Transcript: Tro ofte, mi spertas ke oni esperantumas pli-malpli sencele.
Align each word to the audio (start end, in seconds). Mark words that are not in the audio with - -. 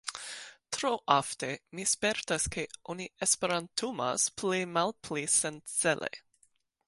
Tro 0.77 0.89
ofte, 1.15 1.49
mi 1.79 1.85
spertas 1.91 2.47
ke 2.55 2.63
oni 2.93 3.07
esperantumas 3.27 4.27
pli-malpli 4.41 5.27
sencele. 5.37 6.11